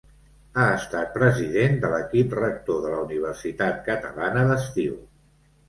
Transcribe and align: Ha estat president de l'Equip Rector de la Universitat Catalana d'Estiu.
Ha 0.61 0.63
estat 0.77 1.11
president 1.17 1.77
de 1.83 1.91
l'Equip 1.91 2.33
Rector 2.41 2.81
de 2.87 2.95
la 2.95 3.05
Universitat 3.11 3.79
Catalana 3.93 4.49
d'Estiu. 4.53 5.01